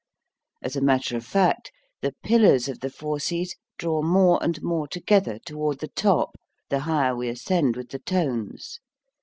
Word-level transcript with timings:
As 0.63 0.75
a 0.75 0.81
matter 0.81 1.15
of 1.15 1.23
fact 1.23 1.71
the 2.01 2.15
pillars 2.23 2.67
of 2.67 2.79
the 2.79 2.89
fauces 2.89 3.55
draw 3.77 4.01
more 4.01 4.39
and 4.43 4.59
more 4.63 4.87
together 4.87 5.37
toward 5.37 5.77
the 5.79 5.89
top 5.89 6.37
the 6.69 6.79
higher 6.79 7.15
we 7.15 7.29
ascend 7.29 7.75
with 7.75 7.89
the 7.89 7.99
tones. 7.99 8.79